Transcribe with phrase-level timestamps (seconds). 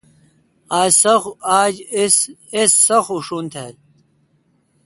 [1.61, 1.73] آج
[2.59, 3.73] اس سخ اوشون تھال۔